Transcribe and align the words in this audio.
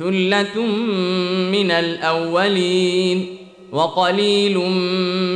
ثله 0.00 0.62
من 1.52 1.70
الاولين 1.70 3.26
وقليل 3.72 4.58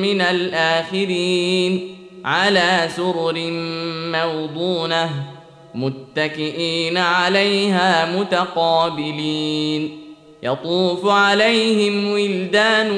من 0.03 0.21
الاخرين 0.21 1.97
على 2.25 2.89
سرر 2.97 3.35
موضونه 4.13 5.11
متكئين 5.75 6.97
عليها 6.97 8.19
متقابلين 8.19 9.99
يطوف 10.43 11.07
عليهم 11.09 12.11
ولدان 12.11 12.91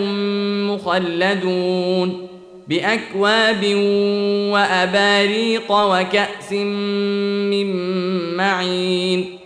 مخلدون 0.66 2.28
باكواب 2.68 3.64
واباريق 4.52 5.72
وكاس 5.72 6.52
من 6.52 7.66
معين 8.36 9.45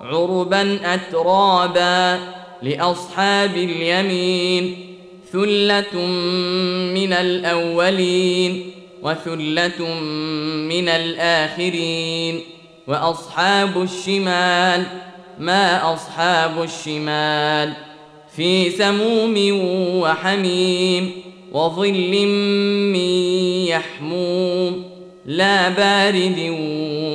عربا 0.00 0.94
اترابا 0.94 2.20
لأصحاب 2.62 3.56
اليمين 3.56 4.76
ثلة 5.32 6.06
من 6.94 7.12
الأولين 7.12 8.70
وثلة 9.02 10.00
من 10.68 10.88
الآخرين. 10.88 12.40
وأصحاب 12.86 13.82
الشمال 13.82 14.84
ما 15.38 15.94
أصحاب 15.94 16.62
الشمال؟ 16.62 17.72
في 18.36 18.70
سموم 18.70 19.34
وحميم 20.02 21.12
وظل 21.52 22.26
من 22.92 23.06
يحموم 23.66 24.84
لا 25.26 25.68
بارد 25.68 26.38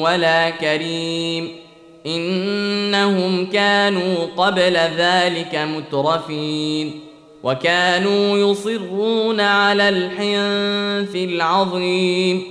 ولا 0.02 0.50
كريم. 0.50 1.63
إنهم 2.06 3.46
كانوا 3.46 4.16
قبل 4.38 4.78
ذلك 4.98 5.56
مترفين 5.56 7.00
وكانوا 7.44 8.38
يصرون 8.38 9.40
على 9.42 9.90
الحنث 9.90 11.16
العظيم 11.16 12.44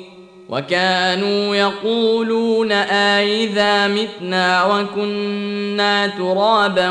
وكانوا 0.49 1.57
يقولون 1.57 2.73
آئذا 2.73 3.89
متنا 3.89 4.65
وكنا 4.65 6.07
ترابا 6.07 6.91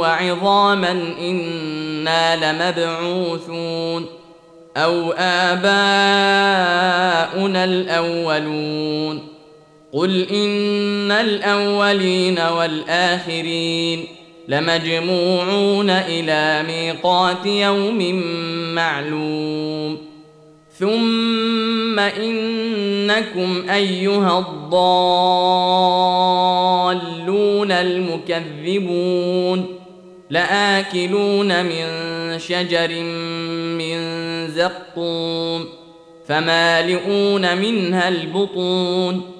وعظاما 0.00 0.90
إنا 1.20 2.52
لمبعوثون 2.52 4.06
أو 4.76 5.12
آباؤنا 5.12 5.64
الأولون 7.64 9.29
قل 9.92 10.26
إن 10.30 11.10
الأولين 11.10 12.38
والآخرين 12.38 14.06
لمجموعون 14.48 15.90
إلى 15.90 16.62
ميقات 16.66 17.46
يوم 17.46 18.22
معلوم 18.74 19.98
ثم 20.78 21.98
انكم 21.98 23.70
ايها 23.70 24.38
الضالون 24.38 24.92
المكذبون 27.72 29.66
لاكلون 30.30 31.64
من 31.64 31.86
شجر 32.38 33.02
من 33.78 33.98
زقوم 34.48 35.68
فمالئون 36.26 37.56
منها 37.56 38.08
البطون 38.08 39.39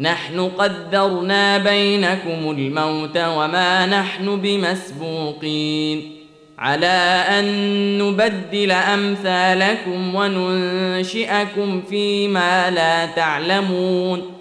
نحن 0.00 0.40
قدرنا 0.40 1.58
بينكم 1.58 2.50
الموت 2.50 3.16
وما 3.16 3.86
نحن 3.86 4.40
بمسبوقين. 4.40 6.12
على 6.58 7.24
أن 7.28 7.44
نبدل 7.98 8.70
أمثالكم 8.70 10.14
وننشئكم 10.14 11.82
فيما 11.90 12.70
لا 12.70 13.06
تعلمون. 13.06 14.32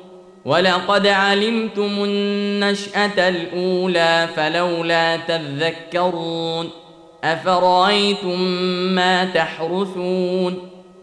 ولقد 0.46 1.08
علمتم 1.08 2.04
النشأة 2.04 3.30
الأولى 3.30 4.28
فلولا 4.36 5.18
تذكرون. 5.18 6.70
أفرأيتم 7.24 8.42
ما 8.96 9.26
تحرثون؟ 9.26 10.77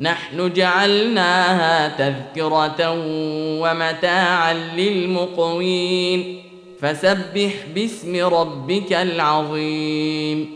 نحن 0.00 0.52
جعلناها 0.52 1.88
تذكرة 1.88 2.94
ومتاعا 3.60 4.54
للمقوين. 4.76 6.42
فسبح 6.80 7.52
باسم 7.74 8.24
ربك 8.26 8.92
العظيم. 8.92 10.50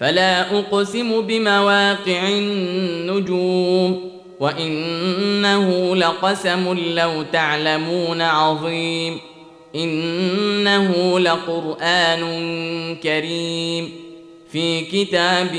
فلا 0.00 0.58
أقسم 0.58 1.20
بمواقع 1.20 2.28
النجوم. 2.28 4.10
وإنه 4.40 5.96
لقسم 5.96 6.78
لو 6.94 7.22
تعلمون 7.32 8.22
عظيم. 8.22 9.18
إنه 9.74 11.18
لقرآن 11.18 12.22
كريم. 13.02 13.90
في 14.52 14.80
كتاب 14.80 15.50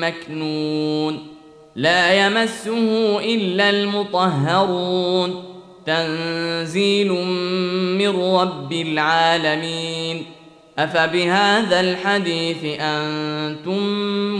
مكنون. 0.00 1.33
لا 1.76 2.26
يمسه 2.26 3.18
إلا 3.20 3.70
المطهرون. 3.70 5.44
تنزيل 5.86 7.12
من 7.98 8.20
رب 8.20 8.72
العالمين. 8.72 10.22
أفبهذا 10.78 11.80
الحديث 11.80 12.80
أنتم 12.80 13.78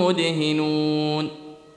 مدهنون. 0.03 1.29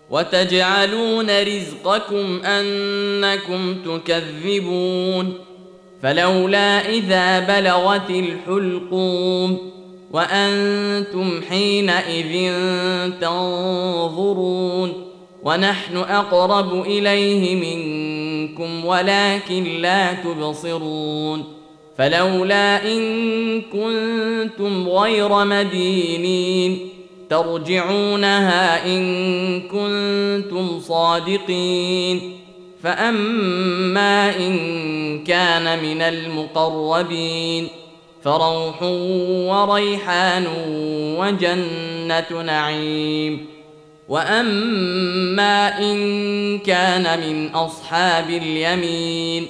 وتجعلون 0.09 1.43
رزقكم 1.43 2.41
أنكم 2.45 3.75
تكذبون. 3.75 5.33
فلولا 6.03 6.89
إذا 6.89 7.39
بلغت 7.39 8.09
الحلقوم. 8.09 9.71
وأنتم 10.11 11.41
حينئذ 11.49 12.53
تنظرون. 13.21 15.06
ونحن 15.47 15.97
أقرب 15.97 16.81
إليه 16.81 17.55
منكم 17.55 18.85
ولكن 18.85 19.63
لا 19.63 20.13
تبصرون. 20.13 21.43
فلولا 21.97 22.93
إن 22.93 23.61
كنتم 23.61 24.89
غير 24.89 25.45
مدينين 25.45 26.89
ترجعونها 27.29 28.85
إن 28.85 29.61
كنتم 29.61 30.79
صادقين. 30.79 32.31
فأما 32.83 34.35
إن 34.37 35.23
كان 35.23 35.83
من 35.83 36.01
المقربين 36.01 37.67
فروح 38.23 38.83
وريحان 39.51 40.47
وجنة 41.19 42.41
نعيم. 42.41 43.56
واما 44.07 45.79
ان 45.79 46.59
كان 46.59 47.19
من 47.19 47.47
اصحاب 47.49 48.29
اليمين 48.29 49.47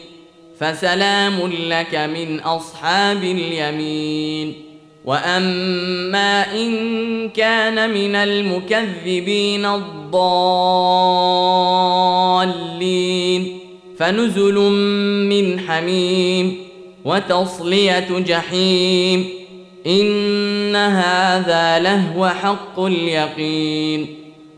فسلام 0.59 1.51
لك 1.69 1.95
من 1.95 2.39
اصحاب 2.39 3.23
اليمين 3.23 4.53
واما 5.05 6.55
ان 6.55 7.29
كان 7.29 7.89
من 7.89 8.15
المكذبين 8.15 9.65
الضالين 9.65 10.17
فنزل 13.99 14.55
من 15.29 15.59
حميم 15.59 16.57
وتصليه 17.05 18.19
جحيم 18.19 19.29
ان 19.87 20.75
هذا 20.75 21.79
لهو 21.79 22.27
حق 22.27 22.79
اليقين 22.79 24.26